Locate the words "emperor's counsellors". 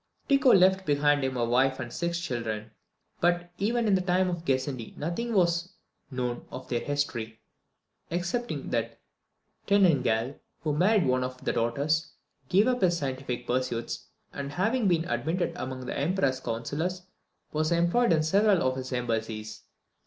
15.95-17.03